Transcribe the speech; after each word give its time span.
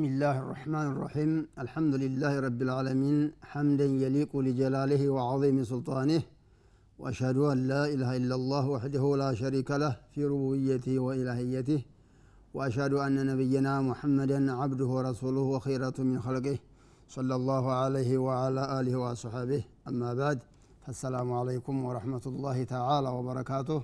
بسم 0.00 0.02
الله 0.10 0.34
الرحمن 0.44 0.86
الرحيم 0.92 1.30
الحمد 1.64 1.94
لله 2.04 2.32
رب 2.46 2.60
العالمين 2.66 3.18
حمدا 3.50 3.86
يليق 4.04 4.32
لجلاله 4.46 5.02
وعظيم 5.16 5.56
سلطانه 5.72 6.22
واشهد 6.98 7.38
ان 7.52 7.58
لا 7.72 7.82
اله 7.94 8.10
الا 8.20 8.34
الله 8.40 8.64
وحده 8.74 9.04
لا 9.22 9.30
شريك 9.42 9.70
له 9.82 9.92
في 10.12 10.20
ربوبيته 10.32 10.94
والهيته 11.06 11.80
واشهد 12.56 12.92
ان 13.06 13.16
نبينا 13.30 13.74
محمدا 13.88 14.38
عبده 14.60 14.88
ورسوله 14.96 15.44
وخيرة 15.54 15.96
من 16.10 16.18
خلقه 16.26 16.56
صلى 17.16 17.34
الله 17.40 17.64
عليه 17.82 18.10
وعلى 18.26 18.62
اله 18.78 18.94
واصحابه 19.02 19.62
اما 19.90 20.10
بعد 20.20 20.38
فالسلام 20.84 21.28
عليكم 21.40 21.74
ورحمه 21.86 22.24
الله 22.32 22.56
تعالى 22.74 23.08
وبركاته 23.18 23.80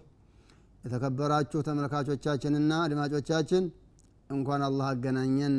የተከበራችሁ 0.85 1.59
ተመልካቾቻችንና 1.67 2.71
አድማጮቻችን 2.85 3.65
እንኳን 4.31 4.61
አላህ 4.69 4.87
አገናኘን 4.95 5.55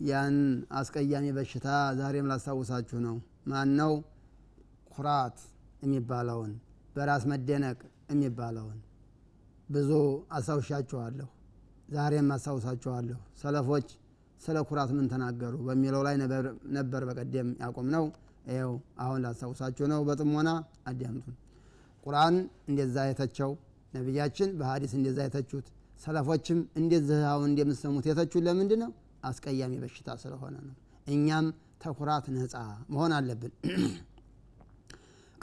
ያን 0.00 0.36
አስቀያሚ 0.78 1.26
በሽታ 1.36 1.68
ዛሬም 2.00 2.26
ላስታውሳችሁ 2.30 2.98
ነው። 3.06 3.16
ማን 3.50 3.70
ነው 3.80 3.92
ኩራት 4.94 5.38
የሚባለውን 5.82 6.52
በራስ 6.96 7.24
መደነቅ 7.30 7.78
የሚባለውን። 8.12 8.78
ብዙ 9.68 9.90
አስታውሻችኋለሁ። 10.36 11.28
ዛሬም 11.88 12.28
አስታውሳችኋለሁ። 12.34 13.18
ሰለፎች 13.42 13.88
ስለ 14.40 14.56
ኩራት 14.68 14.90
ምን 14.96 15.06
ተናገሩ 15.12 15.54
በሚለው 15.66 16.02
ላይ 16.06 16.14
ነበር 16.76 17.02
በቀደም 17.08 17.48
ያቆም 17.62 17.86
ነው 17.94 18.04
ይው 18.52 18.72
አሁን 18.98 19.18
ላስታውሳችሁ 19.24 19.86
ነው። 19.92 20.00
በጥሞና 20.08 20.50
አዳምጡን። 20.88 21.36
ቁርአን 22.06 22.36
እንደዛ 22.68 22.96
የተቸው 23.10 23.50
ነቢያችን 23.92 24.48
በሀዲስ 24.58 24.92
እንደዛ 24.98 25.18
የተቹት 25.26 25.66
ሰለፎችም 26.00 26.58
እንደዚህ 26.80 27.20
አሁን 27.30 27.46
እንደምሰሙት 27.50 28.04
የተቹት 28.10 28.42
ለምንድን 28.46 28.80
ነው 28.84 28.90
አስቀያሚ 29.22 29.74
በሽታ 29.82 30.08
ስለሆነ 30.22 30.54
ነው። 30.66 30.74
እኛም 31.06 31.46
ተኩራት 31.82 32.26
ነፃ 32.34 32.54
መሆን 32.92 33.12
አለብን። 33.18 33.52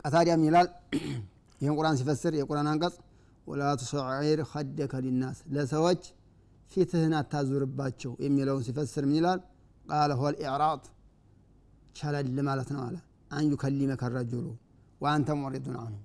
ቀታዲያም 0.02 0.42
ይላል 0.48 0.68
ይህን 1.62 1.76
ቁርአን 1.78 1.98
ሲፈስር 2.00 2.34
የቁርአን 2.40 2.68
አንቀጽ 2.72 2.96
ወላ 3.48 3.64
ቱሰዒር 3.81 4.40
ከደከ 4.52 4.94
ሊናስ 5.06 5.38
ለሰዎች 5.56 6.03
ፊትህን 6.72 7.14
አታዙርባቸው 7.20 8.12
የሚለውን 8.26 8.64
ሲፈስር 8.68 9.03
ምን 9.06 9.18
ይላል? 9.20 9.40
ቃለ 9.86 10.12
ሆል 10.22 10.36
ኢዕራጥ 10.44 10.84
ቸለል 11.98 12.38
ማለት 12.48 12.70
ነው 12.76 12.81
አለ። 12.86 12.96
አን 13.31 13.46
ዩከሊመከ 13.52 14.03
ረጁሉ 14.16 14.46
ወአንተ 15.02 15.30
ሙዕሪዱን 15.40 15.78
አንሁ። 15.80 16.00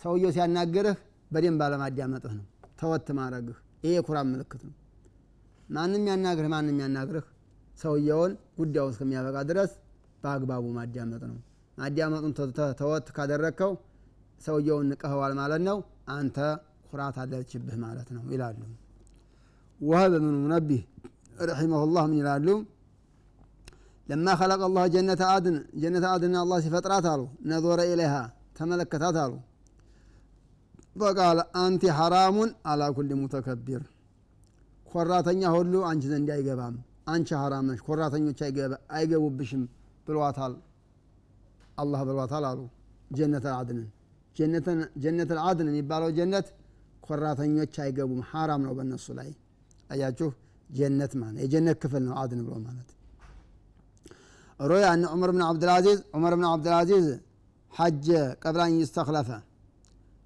ሰውየው 0.00 0.32
ሲያናግርህ 0.36 0.96
በደንብ 1.30 1.60
አለማዳመጥህ 1.66 2.32
ነው 2.38 2.46
ተወት 2.80 3.08
ማድረግህ። 3.18 3.56
ይሄ 3.82 3.92
የኩራት 3.96 4.26
ምልክት 4.32 4.62
ነው 4.68 4.74
ማንም 5.68 6.04
ያናግርህ 6.10 6.50
ማንም 6.52 6.78
ያናግርህ። 6.82 7.24
ሰውየውን 7.78 8.32
ጉዳዩ 8.58 8.86
እስከሚያበቃ 8.92 9.36
ድረስ 9.50 9.72
በአግባቡ 10.22 10.64
ማዳመጥ 10.76 11.22
ነው። 11.30 11.38
ማዳመጡን 11.78 12.32
ተወት 12.80 13.06
ካደረግከው 13.16 13.72
ሰውየውን 14.40 14.86
ንቀኸዋል 14.92 15.32
ማለት 15.40 15.62
ነው። 15.68 15.78
አንተ 16.14 16.36
ኩራት 16.90 17.16
አለችብህ 17.22 17.76
ማለት 17.84 18.08
ነው 18.16 18.22
ይላሉ። 18.32 18.60
ወሀብ 19.80 20.12
ብኑ 20.16 20.34
ሙነቢህ 20.44 20.82
ረሒመሁላህ 21.42 22.04
ምን 22.08 22.18
ይላሉ? 22.20 22.48
ለማ 24.06 24.26
ኸለቀ 24.40 24.62
አላህ 24.68 24.84
ጀነተ 24.94 25.22
አድን 25.32 25.56
ጀነተ 25.82 26.06
አድን 26.12 26.34
አላህ 26.42 26.58
ሲፈጥራት 26.64 27.06
አሉ። 27.12 27.20
ነዞረ 27.50 27.80
ኢለይሃ 27.90 28.14
ተመለከታት 28.58 29.16
አሉ። 29.24 29.32
ፈቃለ 31.00 31.38
አንቲ 31.62 31.82
ሐራሙን 31.98 32.50
አላ 32.70 32.82
ኩል 32.96 33.10
ሙተከቢር 33.20 33.82
ኮራተኛ 34.96 35.42
ሁሉ 35.54 35.74
አንቺ 35.88 36.04
ዘንድ 36.12 36.28
አይገባም። 36.34 36.76
አንቺ 37.08 37.28
ነሽ 37.66 37.80
ኮራተኞች 37.88 38.38
አይገቡብሽም 38.92 39.62
ብሏታል። 40.06 40.54
አላህ 41.78 42.00
ብሏታል 42.08 42.44
አሉ። 42.50 42.60
ጀነት 43.10 43.46
አድንን 43.56 43.86
ጀነት 45.04 45.30
አድን 45.44 45.68
የሚባለው 45.70 46.10
ጀነት 46.18 46.46
ኮራተኞች 47.06 47.74
አይገቡም 47.84 48.20
ሐራም 48.30 48.62
ነው 48.66 48.72
በእነሱ 48.78 49.06
ላይ። 49.18 49.28
አያችሁ 49.90 50.28
ጀነት 50.70 51.12
ማለት 51.20 51.38
የጀነት 51.44 51.76
ክፍል 51.82 52.02
ነው 52.06 52.14
ዐድን 52.22 52.40
ብሎ 52.46 52.54
ማለት። 52.64 52.88
روي 54.60 54.74
أن 54.74 54.84
عمر 54.92 54.95
بن 54.95 54.97
عبد 54.97 54.99
العزيز 54.99 55.04
ዑመር 55.14 55.30
ብን 55.34 55.42
ዓብድልዓዚዝ 55.48 55.98
حج 56.16 58.08
قبل 58.42 58.61
أن 58.61 58.74
يستخلف 58.80 59.30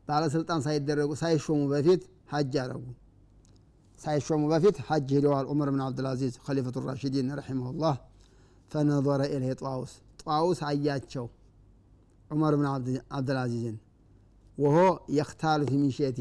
ባለስልጣን 0.08 0.60
ሳይደረጉ 0.66 1.10
ሳይሾሙ 1.22 1.60
በፊት 1.72 2.02
ሐጅ 2.32 2.52
ያደረጉ 2.58 2.84
ሳይሾሙ 4.00 4.42
በፊት 4.52 4.76
ሐጅ 4.88 5.08
ሂደዋል 5.16 5.46
ዑመር 5.52 5.68
ብን 5.72 5.82
ዓብድልዓዚዝ 5.86 6.34
ከሊፈቱ 6.44 6.76
ራሽዲን 6.86 7.28
ረሒመሁላህ። 7.38 7.96
فنظر 8.70 9.20
إليه 9.34 9.52
طاوس 9.62 9.92
ጧውስ 10.22 10.58
አያቸው 10.68 11.26
ዑመር 12.30 12.54
ብን 12.58 12.66
ዓብድልዓዚዝን 13.10 13.76
وهو 14.58 14.76
يختال 15.16 15.60
في 15.70 15.80
مشيته 15.82 16.20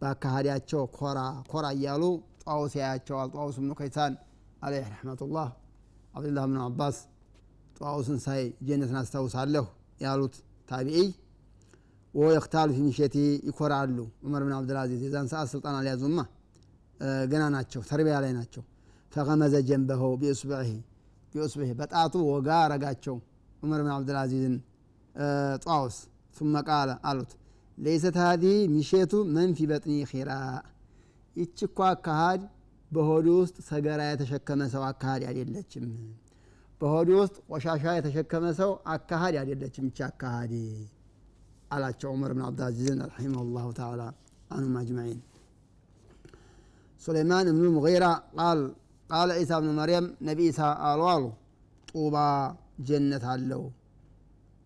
በአካሃዲያቸው 0.00 0.82
ኮራ 0.96 1.18
ኮራ 1.50 1.66
እያሉ 1.76 2.02
ጧውስ 2.44 2.72
ያያቸዋል። 2.80 3.28
ጧውስ 3.34 3.56
ብኑ 3.62 3.72
ከይሳን 3.80 4.12
አለይህ 4.62 4.86
ረሕመቱላህ። 4.92 5.48
አብዱላህ 6.14 6.44
ብኑ 6.48 6.58
አባስ 6.66 6.96
ጧውስን 7.80 8.18
ሳይ 8.24 8.42
ጀነትን 8.68 8.98
አስታውሳለሁ 9.00 9.64
ያሉት 10.00 10.34
ታቢዒይ 10.68 11.08
و 12.14 12.28
يختال 12.34 12.68
في 12.76 13.16
ይኮራሉ 13.48 13.96
ዑመር 14.26 14.42
ብን 14.46 14.54
አብድልአዚዝ 14.56 15.00
የዛን 15.06 15.28
ሰዓት 15.32 15.48
ስልጣን 15.52 15.74
አልያዙማ 15.80 16.18
ገና 17.30 17.42
ናቸው 17.54 17.80
ተርቢያ 17.90 18.16
ላይ 18.24 18.32
ናቸው። 18.38 18.62
فغمز 19.12 19.54
بإصبعه 20.20 20.70
بإصبعه 21.34 21.72
በጣቱ 21.80 22.14
ወጋ 22.30 22.48
ረጋቸው 22.72 23.16
ዑመር 23.62 23.80
ብን 23.84 23.92
አብድልአዚዝን 23.94 24.54
ጧውስ። 25.64 25.96
ثم 26.36 26.54
ቃለ 26.68 26.90
አሉት 27.08 27.30
ለይሰት 27.78 28.16
ሀዚህ 28.22 28.56
ሚሼቱ 28.74 29.12
መን 29.34 29.50
ፊ 29.58 29.66
በጥኒ 29.70 29.94
ኺራ። 30.10 30.30
ይች 31.36 31.58
እኮ 31.66 31.78
አካሃድ 31.88 32.42
በሆዱ 32.90 33.26
ውስጥ 33.40 33.56
ሰገራ 33.68 34.00
የተሸከመ 34.08 34.60
ሰው 34.72 34.82
አካሃድ 34.88 35.22
አይደለችም 35.30 35.84
በሆዱ 36.80 37.08
ውስጥ 37.20 37.36
ቆሻሻ 37.50 37.84
የተሸከመ 37.98 38.44
ሰው 38.60 38.70
አካሃድ 38.94 39.34
አይደለችም 39.40 39.86
ይች 39.90 39.98
አካሃድ 40.08 40.52
አላቸው 41.74 42.08
ዑመር 42.14 42.32
ብን 42.36 42.44
ዓብድልዓዚዝን 42.46 43.00
ረሒመሁ 43.10 43.44
ላሁ 43.56 43.68
ተዓላ 43.78 44.02
አንሁም 44.54 44.76
አጅማዒን 44.80 45.18
እብኑ 47.02 47.64
ሙጊራ 47.76 48.06
ቃል 48.38 48.60
ቃለ 49.10 49.30
ዒሳ 49.38 49.52
ብኑ 49.60 49.70
መርየም 49.78 50.06
ነቢ 50.26 50.40
ኢሳ 50.50 50.60
አሉ 50.88 51.00
አሉ 51.12 51.24
ጡባ 51.88 52.16
ጀነት 52.88 53.24
አለው። 53.32 53.62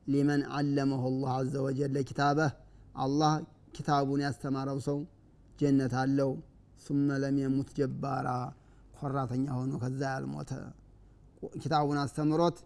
ሊመን 0.07 0.43
ዓለመሁ 0.57 1.03
ላህ 1.15 1.33
አዘ 1.37 1.55
ወጀለ 1.67 1.97
ኪታበህ 2.09 2.51
አላህ 3.05 3.33
ኪታቡን 3.77 4.21
ያስተማረው 4.25 4.79
ሰው 4.89 4.99
ጀነት 5.61 5.95
አለው። 6.03 6.31
ሱመ 6.85 7.09
ለም 7.23 7.37
የሙት 7.43 7.69
ጀባራ 7.79 8.29
ኮራተኛ 8.99 9.47
ሆኖ 9.57 9.73
ከዛ 9.83 10.01
ያልሞተ 10.15 10.51
ኪታቡን 11.55 11.99
አስተምሮት 12.03 12.57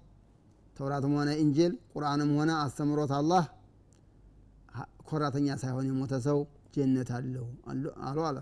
ተውራትም 0.76 1.14
ሆነ 1.18 1.30
እንጅል 1.42 1.72
ቁርአንም 1.92 2.30
ሆነ 2.38 2.50
አስተምሮት 2.64 3.12
አላህ 3.18 3.44
ኮራተኛ 5.08 5.48
ሳይሆን 5.62 5.86
የሞተ 5.90 6.14
ሰው 6.26 6.38
ጀነት 6.74 7.10
አለው 7.18 7.46
አሉ 8.06 8.18
አለ 8.28 8.38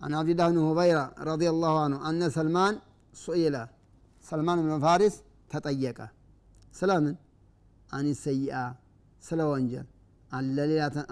عن 0.00 0.10
عبد 0.20 0.30
الله 0.32 0.48
بن 0.54 0.58
هبيرة 0.70 1.04
رضي 1.32 1.48
الله 1.54 1.74
عنه 1.84 1.96
أن 2.08 2.22
سلمان 2.38 2.74
سئل 3.26 3.54
سلمان 4.30 4.58
بن 4.66 4.72
فارس 4.84 5.14
تطيق 5.52 5.98
سلام 6.80 7.04
عن 7.96 8.04
السيئة 8.14 8.64
سلا 9.28 9.44
وانجل 9.50 9.86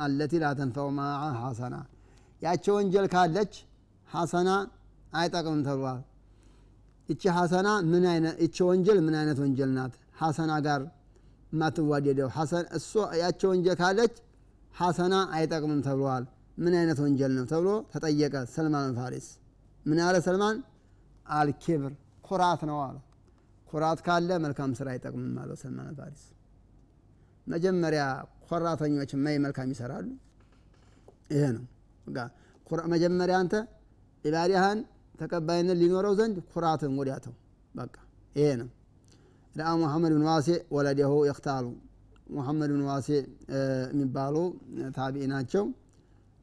التي 0.07 0.37
لا 0.45 0.51
تنفع 0.61 0.85
معها 0.99 1.31
حسنة 1.43 1.81
ያቺ 2.45 2.65
ወንጀል 2.77 3.07
ካለች 3.15 3.53
ሐሰና 4.09 4.51
አይጠቅምም 5.21 5.63
ተብሏል 5.69 6.01
እቺ 7.13 7.23
ሐሰና 7.39 7.69
ምን 7.93 8.05
አይነት 8.13 8.35
እቺ 8.45 8.57
ወንጀል 8.69 8.99
ምን 9.07 9.15
አይነት 9.21 9.39
ወንጀል 9.45 9.71
ናት 9.79 9.95
ሐሰና 10.21 10.53
ጋር 10.67 10.83
የማትዋደደው 11.53 12.29
እሱ 12.79 12.93
ያቺ 13.23 13.41
ወንጀል 13.53 13.77
ካለች 13.83 14.15
ሐሰና 14.81 15.15
አይጠቅምም 15.39 15.81
ተብሏል 15.87 16.25
ምን 16.58 16.74
አይነት 16.80 17.00
ወንጀል 17.04 17.32
ነው 17.38 17.46
ተብሎ 17.52 17.70
ተጠየቀ 17.94 18.36
ሰልማን 18.54 18.92
ፋሪስ። 18.98 19.28
ምን 19.86 19.98
ያለ 20.02 20.16
ሰልማን? 20.28 20.58
አልኪብር 21.32 21.94
ኩራት 22.28 22.62
ነው 22.70 22.78
አለ። 22.86 22.98
ኩራት 23.68 24.00
ካለ 24.06 24.30
መልካም 24.44 24.72
ስራ 24.80 24.88
አይጠቅምም 24.94 25.36
አለው 25.42 25.58
ሰልማን 25.62 25.94
ፋሪስ። 26.00 26.24
መጀመሪያ 27.48 28.04
ኮራተኞች 28.48 29.12
ማይ 29.24 29.38
መልካም 29.46 29.70
ይሰራሉ። 29.74 30.08
ይሄ 31.32 31.44
ነው 31.56 31.64
መጀመሪያ 32.94 33.36
አንተ 33.42 33.56
ኢባዲያህን 34.26 34.80
ተቀባይነት 35.20 35.78
ሊኖረው 35.82 36.14
ዘንድ 36.20 36.36
ኩራትን 36.54 36.92
ወዲያተው 37.00 37.34
በቃ። 37.76 37.96
ይሄ 38.36 38.48
ነው። 38.62 38.70
ረአ 39.56 39.72
ሙሐመድ 39.82 40.12
ብን 40.16 40.24
ዋሴ 40.30 40.48
ወለደሁ 40.76 41.14
የክታሉ። 41.30 41.66
ሙሐመድ 42.30 42.70
ብን 42.74 42.84
ዋሴ 42.90 43.10
የሚባሉ 43.92 44.36
ታቢዒ 44.96 45.26
ናቸው 45.34 45.64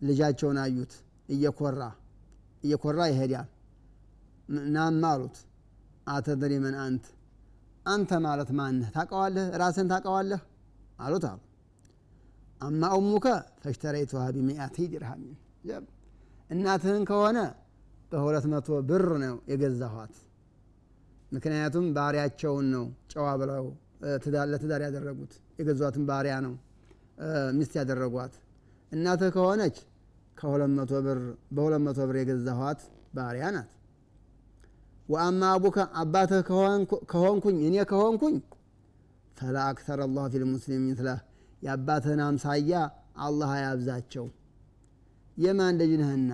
ልጃቸውን 0.01 0.59
አዩት። 0.63 0.93
እየኮራ 1.29 1.83
እየኮራ 2.63 3.01
ይሄዳል። 3.11 3.49
ናም 4.75 5.03
አሉት። 5.11 5.37
አተድሪ 6.11 6.53
መን 6.63 6.77
አንት? 6.85 7.05
አንተ 7.87 8.11
ማለት 8.25 8.51
ማነህ 8.59 8.89
ታቀዋለህ 8.97 9.47
ራስን 9.61 9.87
ታቀዋለህ 9.93 10.41
አሉት 11.01 11.25
አሉ። 11.31 11.41
አማ 12.61 12.83
ኡሙከ 12.97 13.27
ፈሽተረይቱሃ 13.63 14.25
ቢሚአቲ 14.35 14.77
ድርሃሚን 14.93 15.37
እናትህን 16.51 17.05
ከሆነ 17.11 17.39
በሁለት 18.13 18.47
መቶ 18.53 18.69
ብር 18.89 19.07
ነው 19.23 19.37
የገዛኋት። 19.51 20.15
ምክንያቱም 21.33 21.85
ባሪያቸውን 21.97 22.67
ነው 22.75 22.85
ጨዋ 23.13 23.27
ብለው 23.41 23.67
ለትዳር 24.53 24.81
ያደረጉት። 24.87 25.33
የገዟትን 25.59 26.05
ባሪያ 26.09 26.35
ነው 26.47 26.55
ሚስት 27.59 27.75
ያደረጓት። 27.81 28.35
እናትህ 28.93 29.31
ከሆነች 29.35 29.77
በሁለት 30.37 30.73
መቶ 31.83 32.01
ብር 32.01 32.17
የገዛኋት 32.21 32.81
ባሪያ 33.17 33.47
ናት። 33.55 33.71
ወአማ 35.09 35.43
አቡከ 35.55 35.79
አባትህ 36.01 36.41
ከሆንኩኝ 37.13 37.57
እኔ 37.69 37.77
ከሆንኩኝ 37.91 38.37
ፈላ 39.37 39.57
አክተር 39.71 39.99
አላህ 40.05 40.25
ፊ 40.33 40.41
ልሙስሊም 40.43 40.83
ምትለህ 40.87 41.19
የአባትህን 41.63 42.21
አምሳያ 42.27 42.73
አላህ 43.25 43.51
አያብዛቸው። 43.57 44.27
የማን 45.37 45.75
ልጅ 45.81 45.93
ነህና? 46.01 46.33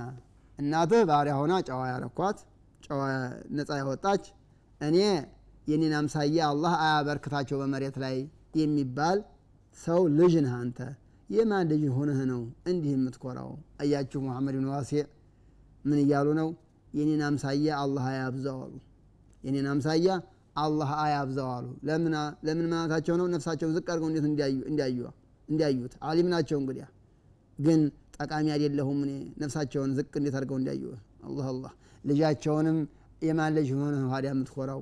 እናትህ 0.58 1.02
ባሪያ 1.08 1.34
ሆና 1.40 1.54
ጨዋ 1.68 1.80
ያረኳት 1.90 2.38
ጨዋ 2.86 3.00
ነፃ 3.56 3.70
ያወጣች 3.80 4.24
እኔ 4.80 4.96
የኔን 5.66 5.94
አምሳያ 6.00 6.38
አላህ 6.50 6.72
አያበርክታቸው 6.84 7.56
በመሬት 7.62 7.96
ላይ 8.04 8.16
የሚባል 8.60 9.18
ሰው 9.78 10.00
ልጅ 10.18 10.34
ነህ 10.44 10.54
አንተ 10.60 10.78
የማን 11.30 11.66
ልጅ 11.70 11.82
ሆነህ 11.94 12.18
ነው 12.30 12.40
እንዲህ 12.70 12.90
የምትኮራው? 12.94 13.50
አያችሁ 13.80 14.18
ሙሐመድ 14.26 14.54
ብን 14.58 14.66
ዋሲዕ 14.72 15.02
ምን 15.84 15.98
እያሉ 16.02 16.28
ነው? 16.40 16.48
የኔን 16.92 17.22
አምሳያ 17.28 17.68
አላህ 17.82 18.04
አያብዛው 18.10 18.58
አሉ። 18.64 18.74
የኔን 19.44 19.66
አምሳያ 19.72 20.08
አላህ 20.56 20.90
አያብዛው 21.04 21.48
አሉ። 21.56 21.66
ለምን 22.44 22.66
ማለታቸው 22.72 23.14
ነው? 23.20 23.26
ነፍሳቸውን 23.34 23.72
ዝቅ 23.76 23.86
አድርገው 23.88 24.08
እንዴት 24.10 24.26
እንዲያዩት? 25.48 25.94
አሊም 26.02 26.28
ናቸው 26.34 26.58
እንግዲያ 26.62 26.84
ግን 27.58 27.80
ጠቃሚ 28.16 28.46
አይደለሁም 28.54 28.98
እኔ። 29.06 29.12
ነፍሳቸውን 29.42 29.90
ዝቅ 29.98 30.12
እንዴት 30.20 30.36
አድርገው 30.38 30.58
እንዲያዩ? 30.60 30.84
አላህ 31.26 31.46
አላህ። 31.52 31.72
ልጃቸውንም 32.04 32.78
የማን 33.22 33.52
ልጅ 33.58 33.68
ሆነህ 33.76 34.00
ነው 34.02 34.10
ታዲያ 34.14 34.30
የምትኮራው? 34.34 34.80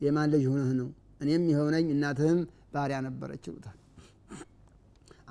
የማን 0.00 0.28
ልጅ 0.34 0.44
ሆነህ 0.52 0.70
ነው? 0.80 0.88
እኔም 1.20 1.42
የሆነኝ 1.52 1.86
እናትህም 1.94 2.38
ባሪያ 2.74 2.98
ነበረች 3.06 3.44
ይሉታል 3.48 3.76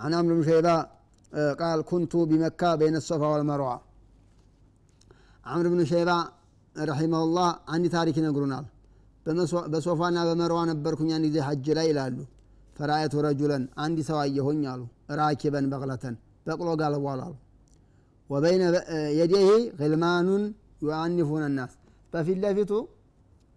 عن 0.02 0.10
عمرو 0.18 0.34
بن 0.38 0.44
شيبة 0.50 0.76
قال 1.60 1.78
كنت 1.90 2.12
بمكة 2.30 2.70
بين 2.80 2.94
الصفا 3.00 3.26
والمروة 3.32 3.76
عمرو 5.46 5.68
بن 5.74 5.80
شيبة 5.92 6.16
رحمه 6.76 7.20
الله 7.26 7.48
عندي 7.72 7.88
تاريخ 7.96 8.16
ينقرونال 8.20 8.64
በሶፋና 9.72 10.18
በመርዋ 10.28 10.58
ነበርኩኝ 10.70 11.10
አንድ 11.16 11.24
ጊዜ 11.28 11.36
ሐጅ 11.46 11.66
ላይ 11.76 11.86
ይላሉ 11.90 12.16
ፈራአየቱ 12.76 13.14
ረጁለን 13.26 13.62
አንድ 13.84 13.98
ሰው 14.08 14.18
አየሁኝ 14.24 14.60
አሉ 14.72 14.82
ራኪበን 15.20 15.66
በቅለተን 15.72 16.14
በቅሎ 16.46 16.68
ጋልቧል 16.80 17.20
አሉ 17.26 17.32
ወበይነ 18.30 18.62
የዴህ 19.18 19.48
ግልማኑን 19.80 20.44
ዩአኒፉን 20.86 21.44
ናስ 21.58 21.72
በፊት 22.12 22.38
ለፊቱ 22.44 22.72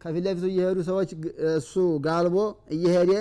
ከፊት 0.01 0.24
ለፊቱ 0.28 0.45
እየሄዱ 0.54 0.80
ሰዎች 0.89 1.10
እሱ 1.57 1.74
ጋልቦ 2.07 2.38
እየሄደ 2.75 3.12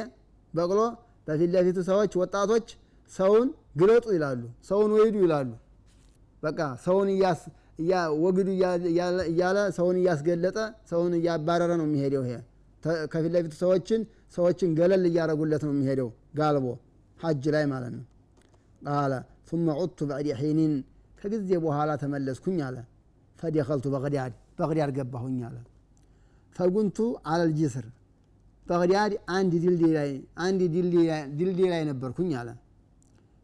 በቅሎ 0.54 0.80
በፊት 1.28 1.50
ለፊቱ 1.56 1.78
ሰዎች 1.90 2.14
ወጣቶች 2.22 2.68
ሰውን 3.11 3.47
ግለጡ 3.79 4.05
ይላሉ፣ 4.15 4.41
ሰውን 4.69 4.91
ወይዱ 4.97 5.15
ይላሉ። 5.23 5.49
በቃ 6.43 6.59
ሰውን 6.85 7.09
ወግዱ 8.23 8.47
እያለ 9.31 9.57
ሰውን 9.77 9.97
እያስገለጠ 10.01 10.57
ሰውን 10.91 11.13
እያባረረ 11.19 11.71
ነው 11.79 11.85
የሚሄደው። 11.89 12.23
ይሄ 12.27 12.35
ከፊት 13.13 13.31
ለፊት 13.35 13.53
ሰዎችን 13.61 14.01
ሰዎችን 14.35 14.69
ገለል 14.79 15.03
እያደረጉለት 15.09 15.63
ነው 15.67 15.73
የሚሄደው 15.75 16.09
ጋልቦ 16.39 16.65
ሀጅ 17.19 17.43
ላይ 17.55 17.65
ማለት 17.71 17.93
ነው። 17.95 18.05
ቃለ 18.89 19.13
ثመ 19.49 19.67
ዑድቱ 19.79 19.99
በዕድ 20.09 20.27
ሒኒን 20.39 20.73
ከጊዜ 21.21 21.51
በኋላ 21.65 21.91
ተመለስኩኝ 22.03 22.59
አለ። 22.67 22.77
ፈደኸልቱ 23.39 23.85
በቅዳድ 23.93 24.33
በቅዳድ 24.59 24.91
ገባሁኝ 24.97 25.37
አለ። 25.47 25.57
ፈጉንቱ 26.55 26.97
አለል 27.31 27.51
ጅስር 27.59 27.85
በቅዳድ 28.65 29.13
አንድ 29.35 29.53
ድልድይ 29.63 29.91
ላይ 29.97 30.09
አንድ 30.45 30.61
ድልድይ 31.37 31.67
ላይ 31.73 31.81
ነበርኩኝ 31.89 32.31
አለ 32.41 32.49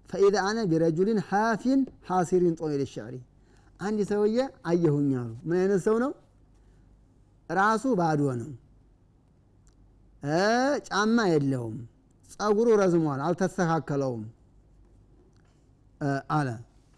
ፈኢዛ 0.10 0.36
አነ 0.48 0.60
ቢረጁልን 0.72 1.20
ሓፊን 1.30 1.80
ሓሲሪን 2.10 2.54
ጦሚል 2.60 2.84
ሸዕሪ 2.92 3.16
አንድ 3.80 4.00
ሰውዬ 4.10 4.38
አየሁኝ 4.70 5.10
አሉ 5.22 5.32
ምን 5.48 5.58
አይነት 5.62 5.82
ሰው 5.88 5.96
ነው 6.04 6.12
ራሱ 7.50 7.84
ባዶ 8.00 8.22
ነው 8.40 8.50
ጫማ 10.88 11.18
የለውም. 11.32 11.76
ጸጉሩ 12.30 12.68
ረዝሟል 12.82 13.20
አልተስተካከለውም። 13.26 14.24
አለ። 16.38 16.48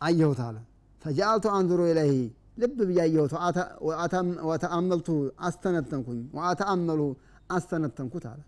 አየሁት 0.01 0.39
አለ። 0.47 0.57
ፈጃአልቱ 1.01 1.45
አንዙሩ 1.57 1.81
ኢለይህ 1.91 2.21
ልብ 2.61 2.77
ብያየሁት 2.89 3.33
ወተአመልቱ 4.49 5.09
አስተነተንኩኝ። 5.47 6.21
ወአተአመሉ 6.37 7.01
አስተነተንኩት 7.51 8.25
አለ። 8.31 8.41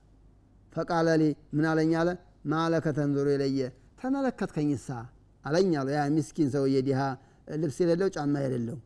فقال 0.73 1.07
لي 1.21 1.23
ምን 1.55 1.65
አለኝ 1.71 1.93
አለ። 2.01 2.09
ما 2.45 2.59
لك 2.59 2.85
تنظر 2.97 3.27
إلي 3.35 3.59
ተመለከትከኝሳ? 4.01 4.87
አለኝ 5.43 5.71
አሉ። 5.79 5.87
ያ 5.95 6.01
ምስኪን 6.15 6.49
ሰውዬ 6.53 6.75
ዲሃ 6.87 6.99
ልብስ 7.61 7.77
የሌለው 7.81 8.09
ጫማ 8.15 8.33
የሌለው። 8.43 8.77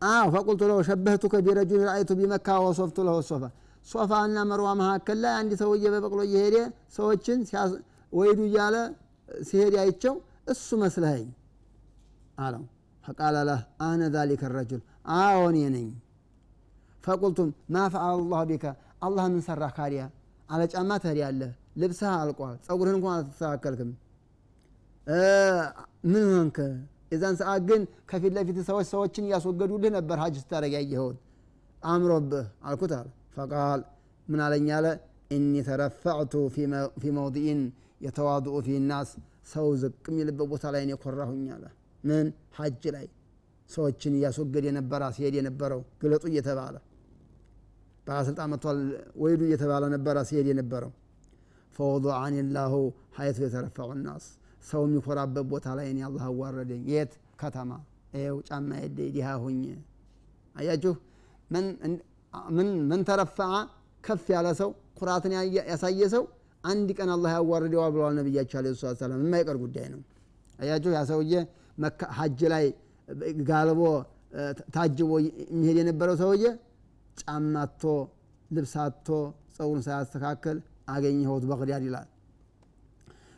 አዎ 0.00 0.26
فقلت 0.34 0.62
له 0.70 0.78
شبهتك 0.88 1.34
برجل 1.46 1.82
رأيته 1.88 2.10
بمكة 2.18 2.48
وصفت 2.64 2.98
له 3.08 3.16
الصفا። 3.30 3.42
ሶፋ 3.86 4.10
እና 4.26 4.38
መርዋ 4.48 4.68
መካከል 4.80 5.18
ላይ 5.22 5.32
አንድ 5.40 5.52
ሰውዬ 5.60 5.84
በበቅሎ 5.94 6.20
እየሄደ 6.28 6.56
ሰዎችን 6.96 7.40
ወይዱ 8.12 8.38
እያለ 8.48 8.76
ሲሄድ 9.42 9.74
አይቸው 9.82 10.14
እሱ 10.52 10.68
መስለኸኝ 10.82 11.26
አለው። 12.38 12.62
فقال 13.04 13.36
له 13.48 13.60
أنا 13.86 14.00
ذلك 14.14 14.42
الرجل 14.54 14.80
አዎን 15.16 15.56
ነኝ። 15.74 15.88
ፈቁልቱም 17.04 17.50
ማ 17.72 17.84
ፈዓለ 17.92 18.18
ቢከ? 18.50 18.64
አላህ 19.04 19.24
ምን 19.32 19.42
ሰራ 19.46 19.62
ካዲያ 19.76 20.02
አለ። 20.48 20.60
ጫማ 20.72 20.90
ትሄዳለህ 21.02 21.52
ልብስህ 21.76 22.12
አልቋል 22.14 22.56
ጸጉርህን 22.66 22.96
እንኳን 22.98 23.14
አልተስተካከልክም። 23.16 23.90
ምን 26.04 26.24
ሆንክ? 26.32 26.58
የዛን 27.12 27.34
ሰዓት 27.40 27.62
ግን 27.68 27.80
ከፊት 28.10 28.32
ለፊት 28.36 28.58
ሰዎች 28.68 28.86
ሰዎችን 28.92 29.24
እያስወገዱልህ 29.28 29.90
ነበር 29.96 30.16
ሀጅ 30.22 30.34
ስታደረግ 30.42 30.72
ያየኸውን 30.76 31.16
አምሮብህ 31.82 32.46
አልኩት 32.66 32.92
አለ። 32.98 33.06
ፈቃል። 33.36 33.80
ምን 34.26 34.40
አለኝ 34.46 34.68
አለ። 34.76 34.86
እኒ 35.30 35.54
ተረፈዕቱ 35.66 36.34
ፊ 36.98 37.10
መውዲኢን 37.16 37.60
የተዋድኡ 38.04 38.54
ፊ 38.66 38.78
ናስ። 38.90 39.10
ሰው 39.50 39.66
ዝቅ 39.82 40.04
የሚልበት 40.10 40.46
ቦታ 40.52 40.64
ላይ 40.74 40.82
እኔ 40.86 40.92
ኮራሁኝ 41.02 41.46
አለ። 41.56 41.64
ምን? 42.04 42.26
ሀጅ 42.58 42.82
ላይ 42.96 43.06
ሰዎችን 43.70 44.12
እያስወገድ 44.18 44.64
የነበረ 44.68 45.02
ሲሄድ 45.16 45.34
የነበረው 45.38 45.80
ግለጡ 46.00 46.24
እየተባለ 46.30 46.76
ባለስልጣን 48.06 48.48
መጥቷል 48.52 48.78
ወይዱ 49.22 49.40
እየተባለ 49.48 49.84
ነበረ 49.94 50.16
ሲሄድ 50.28 50.46
የነበረው 50.52 50.90
ፈወضዓኒ 51.76 52.36
ላሁ 52.54 52.74
ሀይቱ 53.16 53.38
የተረፈዑ 53.44 53.90
ናስ። 54.02 54.24
ሰው 54.70 54.82
የሚኮራበት 54.86 55.44
ቦታ 55.52 55.66
ላይ 55.78 55.86
እኔ 55.92 55.98
አላህ 56.08 56.24
አዋረደኝ። 56.30 56.82
የት? 56.92 57.12
ከተማ። 57.40 57.70
ይው 58.16 58.36
ጫማ 58.48 58.70
የደ 58.82 58.98
ዲሃ 59.14 59.28
ሁኝ 59.42 59.60
አያችሁ? 60.54 60.94
ምን 62.88 63.00
ተረፈዐ 63.08 63.52
ከፍ 64.04 64.26
ያለ 64.34 64.48
ሰው 64.60 64.70
ኩራትን 64.98 65.32
ያሳየ 65.70 66.02
ሰው 66.14 66.24
አንድ 66.64 66.88
ቀን 66.98 67.10
አላህ 67.14 67.30
ያዋርደዋል 67.36 67.90
ብለዋል 67.94 68.14
ነቢያቸው 68.18 68.56
አለ 68.60 68.66
ሰላት 68.80 68.98
ሰላም 69.02 69.20
የማይቀር 69.24 69.56
ጉዳይ 69.62 69.86
ነው። 69.94 70.00
አያችሁ? 70.58 70.90
ያ 70.96 71.02
ሰውዬ 71.10 71.32
ሀጅ 72.18 72.40
ላይ 72.52 72.64
ጋልቦ 73.48 73.82
ታጅቦ 74.74 75.10
የሚሄድ 75.22 75.78
የነበረው 75.80 76.16
ሰውዬ 76.20 76.44
ጫማቶ 77.20 77.82
ልብሳቶ 78.50 79.08
ጸጉሩን 79.56 79.82
ሳያስተካከል 79.86 80.58
አገኘሁት 80.90 81.44
በቅዳድ 81.50 81.82
ይላል። 81.88 82.08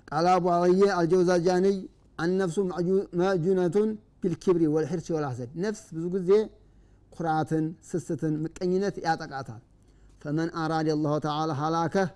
ቃል 0.09 0.27
አቡ 0.33 0.47
አልየ 0.57 0.89
አልጀውዛጃንይ 0.99 1.77
አነፍሱ 2.19 2.57
መጁነቱን 3.21 3.91
ቢልኪብሪ 4.23 4.65
ወልሕርሲ 4.75 5.09
ወልሐሰድ 5.17 5.51
ነፍስ 5.65 5.85
ብዙ 5.95 6.05
ጊዜ 6.17 6.31
ኩራትን 7.13 7.65
ስስትን 7.89 8.35
ምቀኝነት 8.45 8.97
ያጠቃታል። 9.07 9.63
ፈመን 10.23 10.51
አራድ 10.63 10.89
አላሁ 10.95 11.15
ተዓላ 11.25 11.53
ሀላከህ 11.61 12.09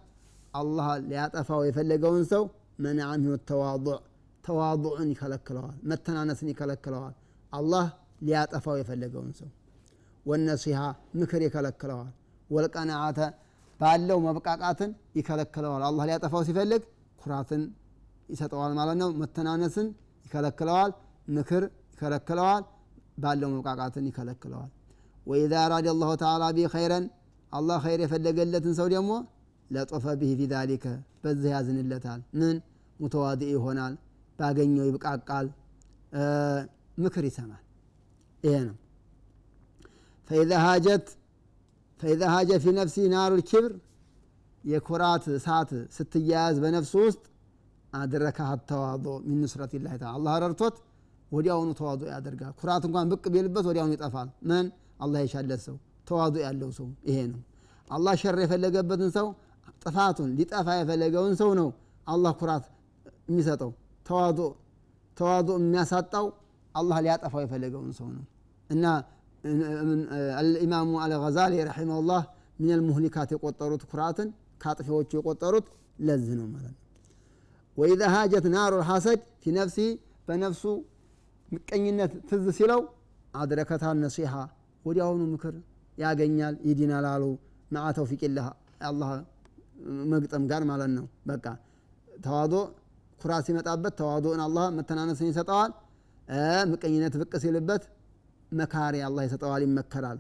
አላህ 0.55 0.87
ሊያጠፋው 1.09 1.63
የፈለገውን 1.69 2.25
ሰው 2.33 2.45
መናዓ 2.85 3.11
ሚሁ 3.23 3.33
ተዋضዕ 3.51 3.97
ተዋضዕን 4.45 5.09
ይከለክለዋል 5.13 5.77
መተናነስን 5.91 6.49
ይከለክለዋል። 6.53 7.15
አላህ 7.53 7.87
ሊያጠፋው 8.27 8.77
የፈለገውን 8.81 9.33
ሰው 9.41 9.51
ወነሲሃ 10.27 10.81
ምክር 11.21 11.43
ይከለክለዋል 11.47 12.13
ወልቀናዓተ 12.51 13.19
ባለው 13.81 14.19
መብቃቃትን 14.27 14.91
ይከለክለዋል። 15.19 15.83
አላህ 15.89 16.05
ሊያጠፋው 16.09 16.43
ሲፈልግ 16.49 16.83
ኩራትን 17.19 17.63
ይሰጠዋል 18.29 18.73
ማለት 18.79 18.97
ነው። 19.03 19.09
መተናነስን 19.21 19.89
ይከለክለዋል። 20.27 20.93
ምክር 21.29 21.63
ይከለክለዋል። 21.93 22.65
ባለው 23.23 23.49
መብቃቃትን 23.55 24.05
ይከለክለዋል። 24.11 24.71
ወኢዛ 25.27 25.53
አራደ 25.65 25.87
አላሁ 25.95 26.11
ተዓላ 26.23 26.45
ቢ 26.57 26.67
ኸይረን 26.75 27.05
አላህ 27.53 27.77
ኸይር 27.85 28.01
የፈለገለትን 28.05 28.75
ሰው 28.79 28.89
ደግሞ 28.95 29.13
ለጦፈ 29.71 30.05
ብህ 30.21 30.33
ፊ 30.39 30.49
ዛሊከ 30.53 30.85
በዚህ 31.23 31.51
ያዝንለታል። 31.55 32.21
ምን? 32.39 32.57
ሙተዋድእ 33.01 33.51
ይሆናል 33.55 33.95
ባገኘው 34.39 34.85
ይብቃቃል 34.89 35.47
ምክር 36.99 37.25
ይሰማል። 37.29 37.63
ይሄ 38.43 38.55
ነው። 38.69 38.77
ፈኢዛ 40.31 40.53
ሃጀት 40.65 41.07
ፈኢዛ 42.01 42.23
ሃጀ 42.33 42.51
ፊ 42.63 42.75
ነፍሲ 42.79 42.97
ናሩ 43.13 43.31
ልኪብር 43.41 43.73
የኩራት 44.65 45.25
እሳት 45.35 45.71
ስትያያዝ 45.97 46.57
በነፍሱ 46.63 46.95
ውስጥ 47.05 47.23
አድረካህ 47.93 48.51
ተዋዶ 48.71 49.07
ሚን 49.27 49.39
ኑስረት 49.43 49.73
ላ 49.79 49.91
ተዓላ። 49.95 50.13
አላህ 50.17 50.35
ረድቶት 50.45 50.77
ወዲያውኑ 51.33 51.71
ተዋዶ 51.79 52.03
ያደርጋል። 52.11 52.53
ኩራት 52.61 52.83
እንኳን 52.89 53.07
ብቅ 53.13 53.25
ቢልበት 53.35 53.65
ወዲያውኑ 53.71 53.93
ይጠፋል። 53.97 54.29
ምን 54.49 54.67
አላህ 55.05 55.21
የሻለት 55.25 55.61
ሰው። 55.67 55.77
ተዋዶ 56.09 56.35
ያለው 56.45 56.71
ሰው 56.79 56.89
ይሄ 57.09 57.19
ነው። 57.33 57.41
አላህ 57.91 58.15
ሸር 58.21 58.39
የፈለገበትን 58.43 59.11
ሰው 59.17 59.27
ጥፋቱን 59.83 60.31
ሊጠፋ 60.39 60.69
የፈለገውን 60.79 61.35
ሰው 61.41 61.51
ነው 61.61 61.69
አላህ 62.07 62.33
ኩራት 62.41 62.65
የሚሰጠው። 63.29 63.71
ተዋዶ 64.07 64.39
ተዋዶ 65.17 65.49
የሚያሳጣው 65.61 66.27
አላህ 66.75 66.97
ሊያጠፋው 67.05 67.41
የፈለገውን 67.45 67.93
ሰው 67.99 68.09
ነው። 68.17 68.25
እና 68.71 68.85
አልኢማሙ 70.41 70.91
አልገዛሊ 71.05 71.55
ረሒመሁላህ 71.69 72.23
ምን 72.59 72.71
ልሙህሊካት 72.81 73.31
የቆጠሩት 73.35 73.83
ኩራትን 73.91 74.29
ከአጥፊዎቹ 74.63 75.11
የቆጠሩት 75.19 75.67
ለዚህ 75.99 76.35
ነው 76.41 76.47
ማለት 76.55 76.73
ነው። 76.73 76.83
ወኢዛ 77.77 78.03
ሃጀት 78.15 78.47
ናሩ 78.55 78.73
ልሐሰድ 78.83 79.21
ፊ 79.43 79.53
ነፍሲ 79.57 79.79
በነፍሱ 80.29 80.63
ምቀኝነት 81.49 82.13
ትዝ 82.29 82.47
ሲለው 82.59 82.81
አድረከታ 83.35 83.85
ነሲሓ 83.99 84.33
ወዲያውኑ 84.85 85.23
ምክር 85.33 85.55
ያገኛል 85.99 86.55
ይዲናል 86.69 87.07
አሉ 87.13 87.25
መዓ 87.71 87.87
ተውፊቅላህ 87.99 88.47
አላህ 88.89 89.11
መግጠም 90.13 90.45
ጋር 90.51 90.63
ማለት 90.71 90.91
ነው። 90.97 91.07
በቃ 91.31 91.45
ተዋዶ 92.19 92.55
ኩራት 93.21 93.45
ሲመጣበት 93.47 93.95
ተዋዶን 94.01 94.41
አላህ 94.47 94.67
መተናነስን 94.79 95.29
ይሰጠዋል። 95.31 95.73
ምቀኝነት 96.71 97.15
ብቅ 97.21 97.33
ሲልበት 97.43 97.83
መካሪ 98.57 98.97
አላህ 99.07 99.23
ይሰጠዋል 99.27 99.63
ይመከራል 99.67 100.19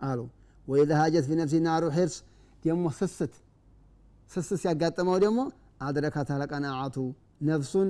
አሉ። 0.00 0.20
ወኢዛ 0.66 0.90
ሃጀት 1.00 1.24
ፊ 1.28 1.38
ነፍሲ 1.40 1.54
ናሩ 1.66 1.84
ሒርስ 1.96 2.16
ደግሞ 2.64 2.84
ስስት 2.98 3.34
ስስት 4.30 4.52
ሲያጋጥመው 4.62 5.16
ደግሞ 5.24 5.40
አድረካት 5.86 6.28
ለቀናዓቱ 6.40 6.96
ነፍሱን 7.48 7.88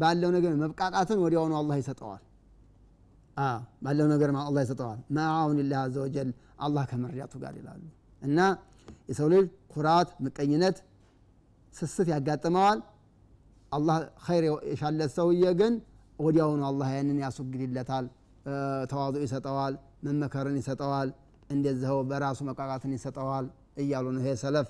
ባለው 0.00 0.30
ነገር 0.36 0.52
መብቃቃትን 0.62 1.18
ወዲያውኑ 1.24 1.52
አላህ 1.60 1.76
ይሰጠዋል። 1.80 2.22
ባለው 3.84 4.06
ነገር 4.12 4.30
አላህ 4.42 4.62
ይሰጠዋል። 4.66 4.98
ማአውን 5.16 5.58
ላህ 5.64 5.80
አዘ 5.84 5.96
ወጀል 6.04 6.30
አላህ 6.58 6.84
ከመርዳቱ 6.90 7.34
ጋር 7.44 7.54
ይላሉ። 7.60 7.82
እና 8.22 8.38
የሰው 9.08 9.28
ልጅ 9.32 9.44
ኩራት 9.72 10.08
ምቀኝነት 10.24 10.76
ስስት 11.74 12.08
ያጋጥመዋል። 12.12 12.80
አላህ 13.72 13.96
ኸይር 14.24 14.44
የሻለት 14.70 15.10
ሰውዬ 15.16 15.44
ግን 15.60 15.74
ወዲያውኑ 16.18 16.62
አላህ 16.70 16.88
ያንን 16.96 17.18
ያስወግድለታል 17.24 18.06
ተዋጡ 18.92 19.16
ይሰጠዋል 19.24 19.74
መመከርን 20.06 20.56
ይሰጠዋል 20.60 21.10
እንደዚኸው 21.50 21.98
በራሱ 22.10 22.40
መቃቃትን 22.48 22.94
ይሰጠዋል 22.96 23.46
እያሉ 23.82 24.06
ነው 24.14 24.22
ይሄ 24.22 24.32
ሰለፍ። 24.42 24.68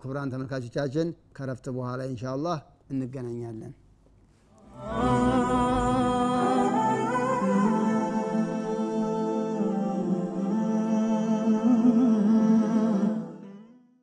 ክቡራን 0.00 0.32
ተመልካቾቻችን 0.32 1.08
ከረፍት 1.38 1.66
በኋላ 1.76 2.00
ኢንሻ 2.10 2.24
አላህ 2.34 2.58
እንገናኛለን 2.92 3.72